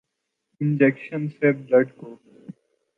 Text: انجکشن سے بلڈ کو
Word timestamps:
انجکشن 0.61 1.27
سے 1.29 1.51
بلڈ 1.59 1.87
کو 1.97 2.15